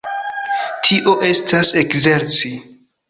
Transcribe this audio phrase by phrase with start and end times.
[0.87, 2.53] Tio estas ekzerci.